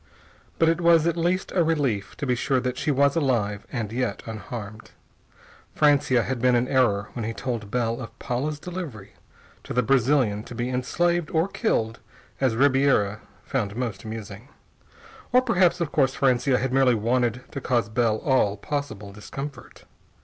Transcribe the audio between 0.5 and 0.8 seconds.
But